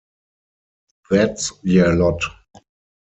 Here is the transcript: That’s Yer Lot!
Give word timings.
That’s 1.11 1.53
Yer 1.61 1.93
Lot! 1.93 2.21